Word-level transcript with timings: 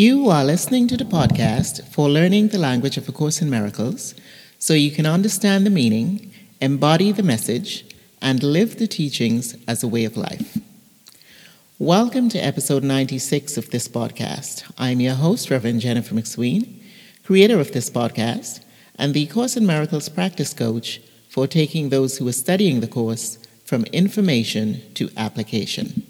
You 0.00 0.30
are 0.30 0.46
listening 0.46 0.88
to 0.88 0.96
the 0.96 1.04
podcast 1.04 1.86
for 1.88 2.08
learning 2.08 2.48
the 2.48 2.58
language 2.58 2.96
of 2.96 3.06
A 3.06 3.12
Course 3.12 3.42
in 3.42 3.50
Miracles 3.50 4.14
so 4.58 4.72
you 4.72 4.90
can 4.90 5.04
understand 5.04 5.66
the 5.66 5.76
meaning, 5.78 6.32
embody 6.58 7.12
the 7.12 7.22
message, 7.22 7.84
and 8.22 8.42
live 8.42 8.78
the 8.78 8.86
teachings 8.86 9.54
as 9.68 9.82
a 9.82 9.88
way 9.88 10.06
of 10.06 10.16
life. 10.16 10.56
Welcome 11.78 12.30
to 12.30 12.38
episode 12.38 12.82
96 12.82 13.58
of 13.58 13.68
this 13.72 13.88
podcast. 13.88 14.72
I'm 14.78 15.00
your 15.00 15.16
host, 15.16 15.50
Reverend 15.50 15.82
Jennifer 15.82 16.14
McSween, 16.14 16.80
creator 17.22 17.60
of 17.60 17.72
this 17.72 17.90
podcast, 17.90 18.64
and 18.96 19.12
the 19.12 19.26
Course 19.26 19.54
in 19.54 19.66
Miracles 19.66 20.08
practice 20.08 20.54
coach 20.54 21.02
for 21.28 21.46
taking 21.46 21.90
those 21.90 22.16
who 22.16 22.26
are 22.26 22.32
studying 22.32 22.80
the 22.80 22.88
course 22.88 23.36
from 23.66 23.84
information 23.92 24.80
to 24.94 25.10
application. 25.18 26.09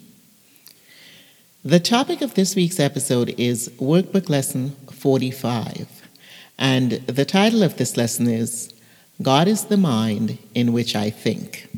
The 1.65 1.79
topic 1.79 2.23
of 2.23 2.37
this 2.37 2.57
week's 2.57 2.81
episode 2.81 3.35
is 3.37 3.69
Workbook 3.79 4.31
Lesson 4.31 4.71
45, 4.93 6.09
and 6.59 6.93
the 6.93 7.27
title 7.27 7.63
of 7.63 7.77
this 7.77 7.99
lesson 7.99 8.29
is 8.29 8.73
God 9.21 9.47
is 9.47 9.67
the 9.67 9.77
Mind 9.77 10.39
in 10.55 10.73
Which 10.73 10.97
I 10.97 11.11
Think. 11.11 11.69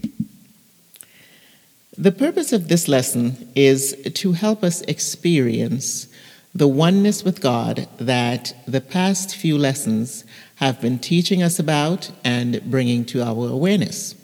The 1.99 2.13
purpose 2.13 2.53
of 2.53 2.69
this 2.69 2.87
lesson 2.87 3.51
is 3.57 4.01
to 4.15 4.35
help 4.35 4.63
us 4.63 4.83
experience 4.83 6.07
the 6.55 6.69
oneness 6.69 7.25
with 7.25 7.41
God 7.41 7.89
that 7.99 8.55
the 8.69 8.81
past 8.81 9.35
few 9.35 9.59
lessons 9.59 10.25
have 10.57 10.81
been 10.81 11.01
teaching 11.01 11.43
us 11.43 11.59
about 11.59 12.13
and 12.23 12.63
bringing 12.71 13.05
to 13.07 13.21
our 13.21 13.49
awareness. 13.49 14.15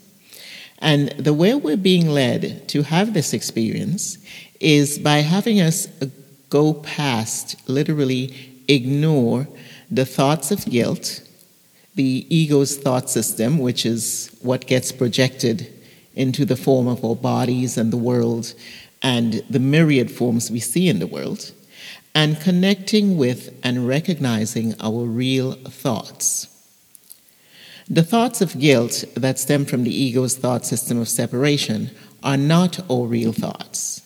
And 0.80 1.08
the 1.18 1.34
way 1.34 1.56
we're 1.56 1.76
being 1.76 2.08
led 2.08 2.68
to 2.68 2.82
have 2.84 3.12
this 3.12 3.32
experience 3.32 4.18
is 4.60 4.98
by 4.98 5.18
having 5.18 5.60
us 5.60 5.86
go 6.50 6.74
past, 6.74 7.56
literally 7.68 8.34
ignore 8.68 9.46
the 9.90 10.04
thoughts 10.04 10.50
of 10.50 10.64
guilt, 10.66 11.22
the 11.94 12.26
ego's 12.28 12.76
thought 12.76 13.10
system, 13.10 13.58
which 13.58 13.84
is 13.84 14.36
what 14.42 14.66
gets 14.66 14.92
projected 14.92 15.72
into 16.14 16.44
the 16.44 16.56
form 16.56 16.86
of 16.86 17.04
our 17.04 17.16
bodies 17.16 17.78
and 17.78 17.92
the 17.92 17.96
world 17.96 18.54
and 19.02 19.44
the 19.48 19.58
myriad 19.60 20.10
forms 20.10 20.50
we 20.50 20.60
see 20.60 20.88
in 20.88 20.98
the 20.98 21.06
world, 21.06 21.52
and 22.14 22.40
connecting 22.40 23.16
with 23.16 23.56
and 23.62 23.86
recognizing 23.86 24.74
our 24.80 25.04
real 25.04 25.52
thoughts. 25.52 26.48
The 27.88 28.02
thoughts 28.02 28.40
of 28.40 28.58
guilt 28.58 29.04
that 29.14 29.38
stem 29.38 29.64
from 29.64 29.84
the 29.84 29.94
ego's 29.94 30.36
thought 30.36 30.66
system 30.66 31.00
of 31.00 31.08
separation 31.08 31.90
are 32.22 32.36
not 32.36 32.80
our 32.90 33.06
real 33.06 33.32
thoughts. 33.32 34.02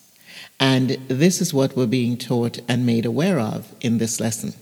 And 0.63 0.91
this 1.09 1.41
is 1.41 1.53
what 1.53 1.77
we're 1.77 1.89
being 1.89 2.17
taught 2.17 2.61
and 2.69 2.87
made 2.87 3.05
aware 3.05 3.41
of 3.41 3.75
in 3.81 3.99
this 3.99 4.21
lesson. 4.21 4.53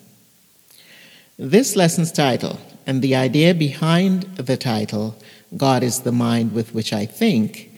This 1.38 1.76
lesson's 1.76 2.10
title 2.10 2.58
and 2.86 3.02
the 3.02 3.14
idea 3.14 3.52
behind 3.52 4.22
the 4.38 4.56
title, 4.56 5.14
God 5.54 5.82
is 5.82 6.00
the 6.00 6.10
mind 6.10 6.54
with 6.54 6.72
which 6.72 6.94
I 6.94 7.04
think, 7.04 7.70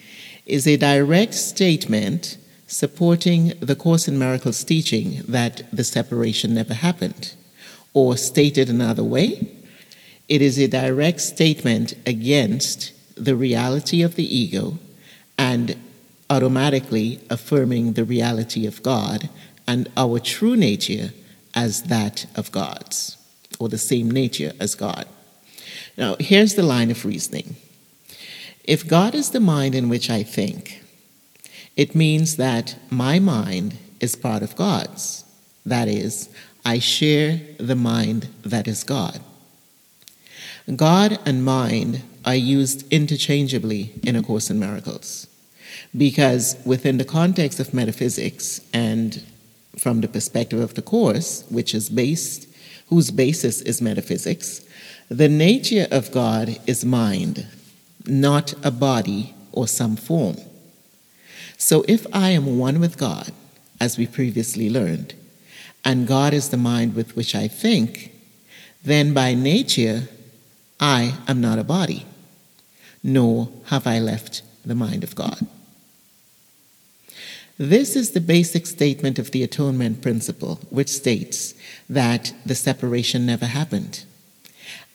is 0.46 0.68
a 0.68 0.76
direct 0.76 1.34
statement 1.34 2.38
supporting 2.68 3.54
the 3.58 3.74
Course 3.74 4.06
in 4.06 4.20
Miracles 4.20 4.62
teaching 4.62 5.22
that 5.26 5.64
the 5.72 5.82
separation 5.82 6.54
never 6.54 6.74
happened. 6.74 7.34
Or 7.92 8.16
stated 8.16 8.70
another 8.70 9.02
way, 9.02 9.52
it 10.28 10.40
is 10.40 10.60
a 10.60 10.68
direct 10.68 11.20
statement 11.20 11.94
against 12.06 12.92
the 13.16 13.34
reality 13.34 14.00
of 14.00 14.14
the 14.14 14.36
ego 14.36 14.78
and 15.36 15.76
automatically 16.32 17.20
affirming 17.28 17.92
the 17.92 18.04
reality 18.04 18.66
of 18.66 18.82
God 18.82 19.28
and 19.66 19.90
our 19.98 20.18
true 20.18 20.56
nature 20.56 21.10
as 21.54 21.82
that 21.94 22.24
of 22.34 22.50
God's, 22.50 23.18
or 23.60 23.68
the 23.68 23.76
same 23.76 24.10
nature 24.10 24.52
as 24.58 24.74
God. 24.74 25.06
Now, 25.98 26.16
here's 26.18 26.54
the 26.54 26.62
line 26.62 26.90
of 26.90 27.04
reasoning. 27.04 27.56
If 28.64 28.88
God 28.88 29.14
is 29.14 29.30
the 29.30 29.40
mind 29.40 29.74
in 29.74 29.90
which 29.90 30.08
I 30.08 30.22
think, 30.22 30.82
it 31.76 31.94
means 31.94 32.36
that 32.36 32.76
my 32.88 33.18
mind 33.18 33.76
is 34.00 34.16
part 34.16 34.42
of 34.42 34.56
God's. 34.56 35.26
That 35.66 35.86
is, 35.86 36.30
I 36.64 36.78
share 36.78 37.42
the 37.58 37.76
mind 37.76 38.28
that 38.42 38.66
is 38.66 38.84
God. 38.84 39.20
God 40.76 41.18
and 41.26 41.44
mind 41.44 42.02
are 42.24 42.34
used 42.34 42.90
interchangeably 42.90 43.92
in 44.02 44.16
A 44.16 44.22
Course 44.22 44.48
in 44.48 44.58
Miracles 44.58 45.26
because 45.96 46.56
within 46.64 46.98
the 46.98 47.04
context 47.04 47.60
of 47.60 47.74
metaphysics 47.74 48.60
and 48.72 49.22
from 49.78 50.00
the 50.00 50.08
perspective 50.08 50.60
of 50.60 50.74
the 50.74 50.82
course 50.82 51.44
which 51.50 51.74
is 51.74 51.88
based 51.88 52.48
whose 52.88 53.10
basis 53.10 53.60
is 53.62 53.82
metaphysics 53.82 54.64
the 55.08 55.28
nature 55.28 55.86
of 55.90 56.10
god 56.12 56.58
is 56.66 56.84
mind 56.84 57.46
not 58.06 58.54
a 58.64 58.70
body 58.70 59.34
or 59.52 59.68
some 59.68 59.96
form. 59.96 60.36
So 61.58 61.84
if 61.86 62.06
i 62.12 62.30
am 62.30 62.58
one 62.58 62.80
with 62.80 62.98
god 62.98 63.30
as 63.80 63.98
we 63.98 64.06
previously 64.06 64.68
learned 64.70 65.14
and 65.84 66.06
god 66.06 66.32
is 66.32 66.48
the 66.48 66.56
mind 66.56 66.94
with 66.94 67.14
which 67.16 67.34
i 67.34 67.46
think 67.48 68.12
then 68.84 69.12
by 69.14 69.34
nature 69.34 70.08
i 70.80 71.16
am 71.28 71.40
not 71.40 71.58
a 71.58 71.64
body 71.64 72.04
nor 73.02 73.48
have 73.66 73.86
i 73.86 73.98
left 73.98 74.42
the 74.64 74.74
mind 74.74 75.04
of 75.04 75.14
god 75.14 75.46
this 77.58 77.96
is 77.96 78.10
the 78.10 78.20
basic 78.20 78.66
statement 78.66 79.18
of 79.18 79.30
the 79.30 79.42
atonement 79.42 80.02
principle, 80.02 80.60
which 80.70 80.88
states 80.88 81.54
that 81.88 82.32
the 82.46 82.54
separation 82.54 83.26
never 83.26 83.46
happened. 83.46 84.04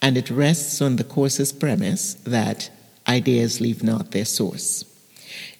And 0.01 0.17
it 0.17 0.29
rests 0.29 0.81
on 0.81 0.95
the 0.95 1.03
Course's 1.03 1.53
premise 1.53 2.15
that 2.25 2.69
ideas 3.07 3.61
leave 3.61 3.83
not 3.83 4.11
their 4.11 4.25
source, 4.25 4.85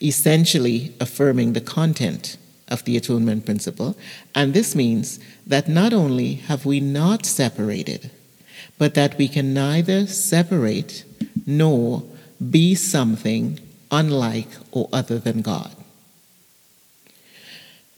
essentially 0.02 0.94
affirming 1.00 1.54
the 1.54 1.62
content 1.62 2.38
of 2.68 2.84
the 2.84 2.98
atonement 2.98 3.46
principle. 3.46 3.96
And 4.36 4.54
this 4.54 4.76
means 4.76 5.20
that 5.46 5.70
not 5.70 5.94
only 5.94 6.34
have 6.34 6.66
we 6.66 6.80
not 6.80 7.26
separated, 7.26 8.12
but 8.78 8.94
that 8.96 9.18
we 9.18 9.28
can 9.28 9.54
neither 9.54 10.06
separate 10.08 11.04
nor 11.46 12.04
be 12.52 12.76
something 12.76 13.60
unlike 13.92 14.50
or 14.72 14.90
other 14.92 15.18
than 15.18 15.42
God. 15.42 15.77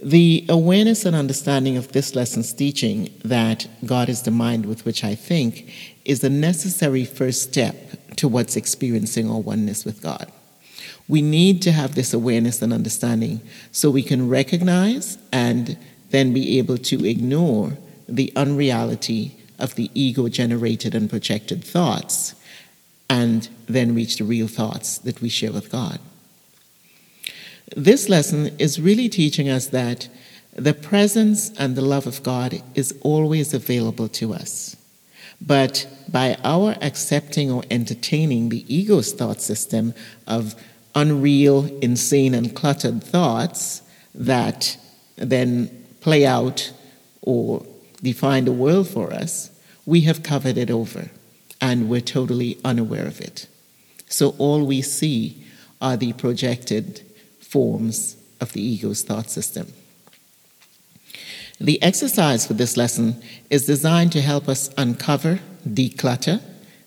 The 0.02 0.46
awareness 0.48 1.04
and 1.04 1.14
understanding 1.14 1.76
of 1.76 1.92
this 1.92 2.16
lesson's 2.16 2.54
teaching 2.54 3.10
that 3.26 3.68
God 3.86 4.08
is 4.08 4.22
the 4.22 4.32
mind 4.32 4.66
with 4.66 4.86
which 4.86 5.04
I 5.04 5.14
think 5.14 5.74
is 6.06 6.24
a 6.24 6.30
necessary 6.30 7.04
first 7.04 7.44
step 7.44 7.76
towards 8.16 8.56
experiencing 8.56 9.30
our 9.30 9.40
oneness 9.40 9.84
with 9.84 10.02
God. 10.02 10.32
We 11.10 11.22
need 11.22 11.62
to 11.64 11.74
have 11.74 11.96
this 11.96 12.14
awareness 12.14 12.62
and 12.62 12.72
understanding 12.72 13.42
so 13.74 13.90
we 13.90 14.04
can 14.04 14.30
recognize 14.30 15.18
and 15.34 15.78
then 16.12 16.34
be 16.34 16.60
able 16.60 16.78
to 16.78 17.06
ignore 17.06 17.78
the 18.08 18.32
unreality 18.38 19.36
of 19.58 19.76
the 19.76 19.92
ego 19.94 20.30
generated 20.30 20.96
and 20.96 21.10
projected 21.10 21.62
thoughts 21.62 22.36
and 23.10 23.50
then 23.68 23.96
reach 23.96 24.18
the 24.18 24.24
real 24.24 24.48
thoughts 24.48 24.98
that 25.00 25.22
we 25.22 25.28
share 25.28 25.52
with 25.52 25.70
God. 25.70 26.00
This 27.76 28.10
lesson 28.10 28.56
is 28.58 28.80
really 28.80 29.10
teaching 29.10 29.48
us 29.50 29.68
that 29.68 30.08
the 30.54 30.74
presence 30.74 31.52
and 31.58 31.76
the 31.76 31.82
love 31.82 32.08
of 32.08 32.24
God 32.24 32.62
is 32.76 32.98
always 33.02 33.54
available 33.54 34.08
to 34.10 34.34
us. 34.34 34.76
But 35.42 35.88
by 36.12 36.38
our 36.44 36.76
accepting 36.82 37.52
or 37.52 37.64
entertaining 37.72 38.50
the 38.50 38.66
ego's 38.74 39.14
thought 39.14 39.42
system 39.42 39.94
of 40.28 40.56
unreal, 40.96 41.66
insane, 41.82 42.34
and 42.34 42.56
cluttered 42.56 43.04
thoughts 43.04 43.82
that 44.14 44.78
then 45.16 45.86
play 46.02 46.26
out 46.26 46.74
or 47.22 47.66
define 48.02 48.46
the 48.46 48.52
world 48.52 48.88
for 48.88 49.14
us, 49.14 49.52
we 49.86 50.02
have 50.02 50.24
covered 50.24 50.58
it 50.58 50.72
over 50.72 51.10
and 51.62 51.90
we're 51.90 52.02
totally 52.02 52.58
unaware 52.66 53.06
of 53.06 53.22
it. 53.22 53.48
So 54.08 54.36
all 54.38 54.66
we 54.66 54.82
see 54.82 55.44
are 55.82 55.96
the 55.96 56.14
projected 56.14 57.06
forms 57.50 58.16
of 58.40 58.54
the 58.54 58.62
ego's 58.62 59.02
thought 59.02 59.30
system. 59.30 59.74
The 61.60 61.82
exercise 61.82 62.48
for 62.48 62.54
this 62.54 62.78
lesson 62.78 63.22
is 63.50 63.66
designed 63.66 64.14
to 64.14 64.22
help 64.22 64.48
us 64.48 64.70
uncover, 64.78 65.40
declutter, 65.68 66.42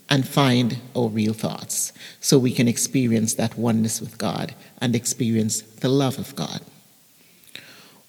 and 0.08 0.26
find 0.26 0.78
our 0.96 1.08
real 1.08 1.34
thoughts 1.34 1.92
so 2.20 2.38
we 2.38 2.52
can 2.52 2.68
experience 2.68 3.34
that 3.34 3.58
oneness 3.58 4.00
with 4.00 4.16
God 4.18 4.54
and 4.80 4.94
experience 4.94 5.62
the 5.62 5.88
love 5.88 6.18
of 6.18 6.34
God. 6.36 6.60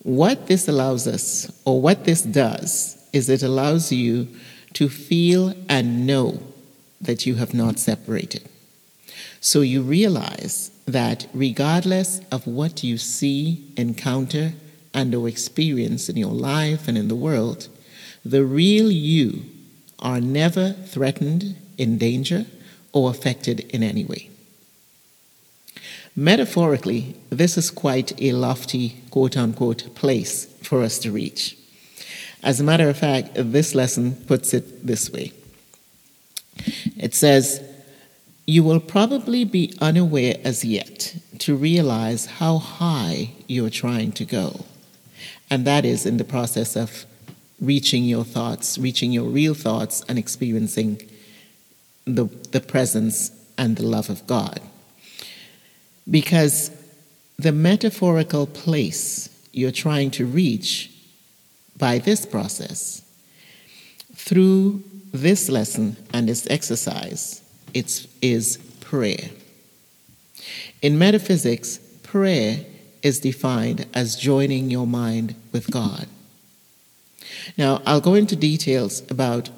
What 0.03 0.47
this 0.47 0.67
allows 0.67 1.07
us, 1.07 1.51
or 1.65 1.81
what 1.81 2.05
this 2.05 2.21
does, 2.21 2.97
is 3.13 3.29
it 3.29 3.44
allows 3.44 3.91
you 3.91 4.27
to 4.73 4.89
feel 4.89 5.53
and 5.69 6.05
know 6.05 6.39
that 7.00 7.25
you 7.25 7.35
have 7.35 7.53
not 7.53 7.79
separated. 7.79 8.47
So 9.44 9.60
you 9.60 9.81
realize 9.81 10.72
that 10.86 11.28
regardless 11.34 12.22
of 12.31 12.48
what 12.48 12.81
you 12.81 12.98
see, 12.98 13.69
encounter, 13.75 14.54
and 14.94 15.13
or 15.13 15.28
experience 15.28 16.07
in 16.07 16.16
your 16.16 16.31
life 16.31 16.88
and 16.88 16.98
in 16.98 17.10
the 17.10 17.16
world, 17.28 17.68
the 18.24 18.45
real 18.45 18.90
you 18.90 19.44
are 20.00 20.22
never 20.22 20.72
threatened, 20.72 21.57
in 21.78 21.98
danger, 21.98 22.45
or 22.94 23.10
affected 23.10 23.60
in 23.75 23.84
any 23.84 24.06
way. 24.06 24.30
Metaphorically, 26.16 27.18
this 27.30 27.57
is 27.57 27.69
quite 27.69 28.13
a 28.22 28.31
lofty 28.31 28.96
quote 29.12 29.36
unquote 29.36 29.94
place 29.94 30.46
for 30.63 30.81
us 30.81 30.98
to 31.00 31.12
reach. 31.12 31.57
As 32.42 32.62
a 32.62 32.63
matter 32.63 32.88
of 32.88 32.96
fact, 32.96 33.31
this 33.36 33.75
lesson 33.75 34.16
puts 34.25 34.54
it 34.54 34.88
this 34.88 35.12
way 35.12 35.34
it 36.98 37.13
says, 37.13 37.62
You 38.45 38.63
will 38.63 38.80
probably 38.80 39.45
be 39.45 39.74
unaware 39.80 40.36
as 40.44 40.66
yet 40.66 41.16
to 41.40 41.56
realize 41.56 42.25
how 42.25 42.57
high 42.57 43.31
you're 43.48 43.69
trying 43.69 44.12
to 44.13 44.25
go. 44.25 44.66
And 45.50 45.66
that 45.66 45.86
is 45.86 46.06
in 46.06 46.18
the 46.18 46.24
process 46.24 46.75
of 46.75 47.06
reaching 47.62 48.04
your 48.04 48.25
thoughts, 48.25 48.78
reaching 48.78 49.12
your 49.12 49.30
real 49.30 49.54
thoughts, 49.54 50.04
and 50.10 50.19
experiencing 50.19 51.01
the, 52.06 52.25
the 52.51 52.60
presence 52.60 53.31
and 53.57 53.78
the 53.78 53.84
love 53.86 54.10
of 54.10 54.28
God. 54.28 54.60
Because 56.10 56.72
the 57.38 57.54
metaphorical 57.54 58.46
place 58.46 59.30
you're 59.54 59.72
trying 59.72 60.12
to 60.12 60.25
reach 60.25 60.92
by 61.78 62.00
this 62.00 62.25
process, 62.25 63.01
through 64.16 64.84
this 65.13 65.50
lesson 65.50 65.96
and 66.13 66.28
this 66.28 66.48
exercise, 66.50 67.43
it 67.74 68.08
is 68.22 68.58
prayer. 68.81 69.30
In 70.81 70.98
metaphysics, 70.98 71.78
prayer 72.04 72.66
is 73.02 73.20
defined 73.20 73.86
as 73.94 74.16
joining 74.16 74.70
your 74.70 74.88
mind 74.88 75.36
with 75.52 75.72
God. 75.72 76.08
Now, 77.58 77.81
I'll 77.86 78.02
go 78.02 78.14
into 78.14 78.36
details 78.36 79.02
about, 79.10 79.50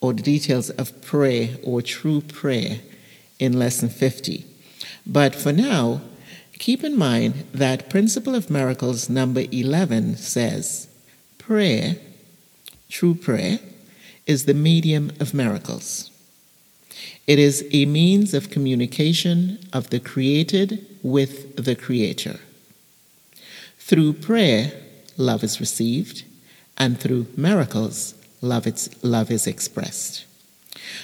or 0.00 0.12
the 0.12 0.22
details 0.22 0.70
of 0.70 1.02
prayer 1.02 1.56
or 1.62 1.82
true 1.82 2.20
prayer 2.20 2.80
in 3.38 3.58
lesson 3.58 3.88
50. 3.88 4.44
But 5.06 5.34
for 5.34 5.52
now, 5.52 6.00
keep 6.58 6.82
in 6.84 6.96
mind 6.96 7.44
that 7.52 7.90
Principle 7.90 8.34
of 8.34 8.50
Miracles 8.50 9.08
number 9.08 9.44
11 9.50 10.16
says 10.16 10.88
prayer, 11.38 11.96
true 12.88 13.14
prayer, 13.14 13.58
is 14.26 14.46
the 14.46 14.54
medium 14.54 15.12
of 15.20 15.34
miracles. 15.34 16.10
It 17.26 17.38
is 17.38 17.66
a 17.72 17.86
means 17.86 18.34
of 18.34 18.50
communication 18.50 19.58
of 19.72 19.90
the 19.90 20.00
created 20.00 20.86
with 21.02 21.56
the 21.56 21.74
Creator. 21.74 22.38
Through 23.78 24.14
prayer, 24.14 24.72
love 25.16 25.42
is 25.44 25.60
received, 25.60 26.24
and 26.76 26.98
through 26.98 27.26
miracles, 27.36 28.14
love, 28.40 28.66
love 29.02 29.30
is 29.30 29.46
expressed. 29.46 30.24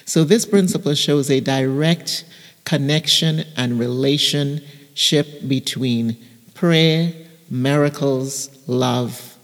So, 0.05 0.25
this 0.25 0.47
principle 0.47 0.95
shows 0.95 1.31
a 1.31 1.41
direct 1.41 2.25
connection 2.65 3.45
and 3.57 3.79
relationship 3.79 5.49
between 5.49 6.17
prayer, 6.55 7.13
miracles, 7.49 8.51
love, 8.67 9.37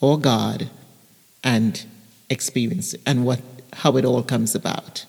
or 0.00 0.18
God, 0.18 0.68
and 1.42 1.84
experience, 2.28 2.94
and 3.06 3.24
what, 3.24 3.40
how 3.72 3.96
it 3.96 4.04
all 4.04 4.22
comes 4.22 4.54
about. 4.54 5.06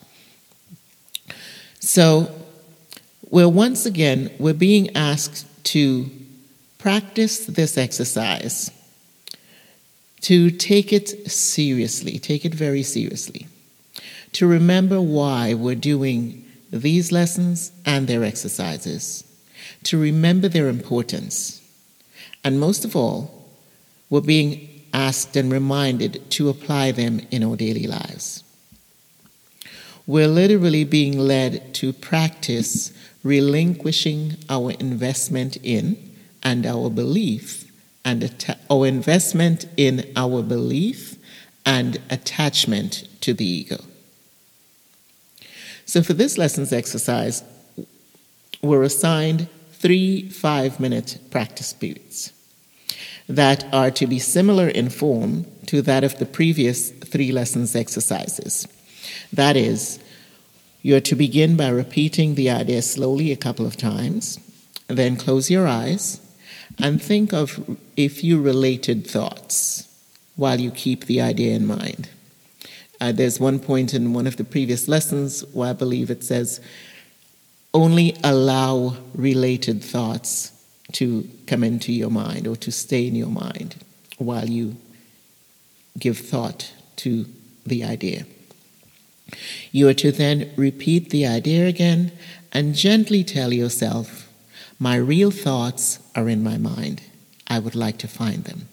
So, 1.86 2.34
we're 3.30 3.48
once 3.48 3.86
again, 3.86 4.32
we're 4.40 4.56
being 4.56 4.98
asked 4.98 5.46
to 5.66 6.10
practice 6.80 7.46
this 7.46 7.78
exercise, 7.78 8.72
to 10.22 10.50
take 10.50 10.92
it 10.92 11.32
seriously, 11.32 12.18
take 12.18 12.44
it 12.44 12.56
very 12.56 12.82
seriously, 12.82 13.46
to 14.32 14.48
remember 14.48 15.00
why 15.00 15.54
we're 15.54 15.76
doing 15.76 16.44
these 16.72 17.12
lessons 17.12 17.72
and 17.86 18.08
their 18.08 18.24
exercises, 18.24 19.24
to 19.84 20.00
remember 20.00 20.48
their 20.48 20.70
importance. 20.70 21.62
And 22.44 22.60
most 22.60 22.84
of 22.84 22.96
all, 22.96 23.48
we're 24.10 24.22
being 24.22 24.82
asked 24.92 25.36
and 25.36 25.52
reminded 25.52 26.32
to 26.32 26.50
apply 26.50 26.94
them 26.94 27.22
in 27.30 27.44
our 27.44 27.56
daily 27.56 27.86
lives. 27.86 28.44
We're 30.08 30.28
literally 30.28 30.84
being 30.84 31.18
led 31.18 31.74
to 31.76 31.92
practice 31.92 32.94
relinquishing 33.24 34.38
our 34.50 34.72
investment 34.72 35.58
in 35.64 35.98
and 36.44 36.66
our 36.66 36.90
belief 36.92 37.72
and 38.06 38.56
our 38.70 38.86
investment 38.86 39.66
in 39.76 40.12
our 40.16 40.44
belief 40.44 41.18
and 41.66 42.00
attachment 42.12 43.08
to 43.22 43.34
the 43.34 43.46
ego. 43.46 43.84
So, 45.86 46.04
for 46.04 46.14
this 46.14 46.38
lessons 46.38 46.72
exercise, 46.72 47.44
we're 48.62 48.84
assigned 48.84 49.50
three 49.72 50.30
five 50.30 50.80
minute 50.80 51.20
practice 51.32 51.74
periods 51.74 52.32
that 53.28 53.66
are 53.74 53.90
to 53.92 54.06
be 54.06 54.20
similar 54.20 54.68
in 54.68 54.90
form 54.90 55.46
to 55.66 55.82
that 55.82 56.04
of 56.04 56.20
the 56.20 56.26
previous 56.28 56.92
three 56.92 57.32
lessons 57.32 57.76
exercises. 57.76 58.68
That 59.34 59.58
is, 59.58 60.00
you're 60.82 61.02
to 61.02 61.16
begin 61.16 61.58
by 61.58 61.70
repeating 61.70 62.36
the 62.36 62.50
idea 62.50 62.82
slowly 62.82 63.32
a 63.32 63.38
couple 63.38 63.66
of 63.66 63.78
times, 63.78 64.40
then 64.88 65.16
close 65.16 65.50
your 65.50 65.68
eyes 65.68 66.22
and 66.78 67.02
think 67.02 67.34
of 67.34 67.78
a 67.98 68.08
few 68.08 68.42
related 68.42 69.08
thoughts 69.08 69.88
while 70.36 70.60
you 70.60 70.72
keep 70.72 71.06
the 71.06 71.22
idea 71.22 71.56
in 71.56 71.66
mind. 71.66 72.10
Uh, 73.00 73.12
there's 73.12 73.40
one 73.40 73.60
point 73.60 73.94
in 73.94 74.14
one 74.14 74.28
of 74.28 74.38
the 74.38 74.44
previous 74.44 74.88
lessons 74.88 75.44
where 75.54 75.70
I 75.70 75.74
believe 75.74 76.10
it 76.10 76.24
says, 76.24 76.62
only 77.74 78.16
allow 78.24 78.96
related 79.14 79.84
thoughts 79.84 80.52
to 80.94 81.30
come 81.46 81.64
into 81.64 81.92
your 81.92 82.10
mind 82.10 82.48
or 82.48 82.56
to 82.56 82.72
stay 82.72 83.08
in 83.08 83.16
your 83.16 83.30
mind 83.30 83.76
while 84.18 84.48
you 84.48 84.78
give 86.00 86.18
thought 86.18 86.72
to 86.98 87.26
the 87.66 87.84
idea. 87.84 88.26
You 89.72 89.88
are 89.88 89.94
to 89.96 90.12
then 90.12 90.52
repeat 90.56 91.10
the 91.10 91.26
idea 91.26 91.68
again 91.68 92.12
and 92.52 92.76
gently 92.76 93.24
tell 93.24 93.52
yourself, 93.52 94.32
My 94.80 94.96
real 94.96 95.32
thoughts 95.32 96.00
are 96.16 96.30
in 96.30 96.44
my 96.44 96.58
mind. 96.58 97.02
I 97.48 97.60
would 97.60 97.76
like 97.76 97.98
to 98.00 98.08
find 98.08 98.44
them. 98.44 98.68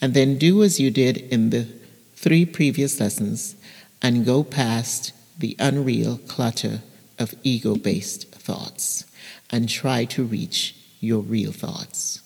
And 0.00 0.14
then 0.14 0.38
do 0.38 0.62
as 0.62 0.80
you 0.80 0.90
did 0.90 1.18
in 1.18 1.50
the 1.50 1.66
three 2.14 2.44
previous 2.44 3.00
lessons 3.00 3.56
and 4.02 4.26
go 4.26 4.44
past 4.44 5.12
the 5.38 5.56
unreal 5.58 6.18
clutter 6.18 6.80
of 7.18 7.34
ego 7.42 7.76
based 7.76 8.30
thoughts 8.32 9.04
and 9.50 9.68
try 9.68 10.04
to 10.04 10.24
reach 10.24 10.74
your 11.00 11.20
real 11.20 11.52
thoughts, 11.52 12.20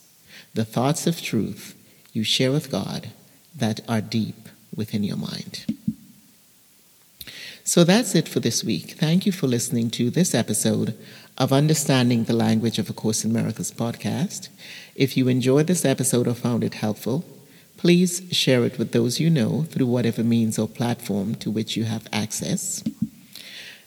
the 0.54 0.64
thoughts 0.64 1.06
of 1.06 1.20
truth 1.20 1.76
you 2.12 2.24
share 2.24 2.52
with 2.52 2.70
God 2.70 3.10
that 3.54 3.80
are 3.88 4.00
deep 4.00 4.48
within 4.74 5.04
your 5.04 5.16
mind. 5.16 5.64
So 7.72 7.84
that's 7.84 8.14
it 8.14 8.28
for 8.28 8.38
this 8.38 8.62
week. 8.62 8.96
Thank 8.98 9.24
you 9.24 9.32
for 9.32 9.46
listening 9.46 9.88
to 9.92 10.10
this 10.10 10.34
episode 10.34 10.94
of 11.38 11.54
Understanding 11.54 12.24
the 12.24 12.34
Language 12.34 12.78
of 12.78 12.90
A 12.90 12.92
Course 12.92 13.24
in 13.24 13.32
Miracles 13.32 13.72
podcast. 13.72 14.50
If 14.94 15.16
you 15.16 15.26
enjoyed 15.26 15.68
this 15.68 15.86
episode 15.86 16.28
or 16.28 16.34
found 16.34 16.64
it 16.64 16.74
helpful, 16.74 17.24
please 17.78 18.24
share 18.30 18.62
it 18.66 18.78
with 18.78 18.92
those 18.92 19.20
you 19.20 19.30
know 19.30 19.62
through 19.62 19.86
whatever 19.86 20.22
means 20.22 20.58
or 20.58 20.68
platform 20.68 21.34
to 21.36 21.50
which 21.50 21.74
you 21.74 21.84
have 21.84 22.06
access. 22.12 22.84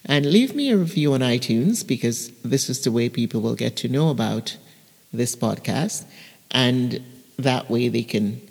And 0.03 0.25
leave 0.25 0.55
me 0.55 0.71
a 0.71 0.77
review 0.77 1.13
on 1.13 1.19
iTunes 1.19 1.85
because 1.85 2.31
this 2.43 2.71
is 2.71 2.81
the 2.81 2.91
way 2.91 3.07
people 3.07 3.39
will 3.39 3.53
get 3.53 3.75
to 3.77 3.87
know 3.87 4.09
about 4.09 4.57
this 5.13 5.35
podcast. 5.35 6.05
And 6.49 7.03
that 7.37 7.69
way 7.69 7.89
they 7.89 8.01
can 8.01 8.41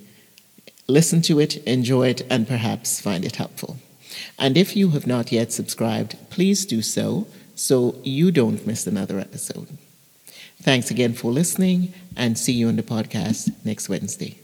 listen 0.87 1.23
to 1.23 1.41
it, 1.41 1.57
enjoy 1.65 2.11
it, 2.11 2.23
and 2.31 2.47
perhaps 2.47 3.01
find 3.01 3.25
it 3.25 3.35
helpful. 3.35 3.79
And 4.39 4.57
if 4.57 4.77
you 4.77 4.91
have 4.91 5.07
not 5.07 5.33
yet 5.33 5.53
subscribed, 5.53 6.17
please 6.31 6.67
do 6.67 6.83
so 6.83 7.27
so 7.55 7.97
you 8.03 8.31
don't 8.31 8.67
miss 8.67 8.87
another 8.87 9.19
episode. 9.19 9.69
Thanks 10.61 10.91
again 10.91 11.13
for 11.13 11.31
listening, 11.31 11.93
and 12.17 12.39
see 12.39 12.53
you 12.53 12.69
on 12.69 12.77
the 12.77 12.83
podcast 12.83 13.53
next 13.65 13.89
Wednesday. 13.89 14.39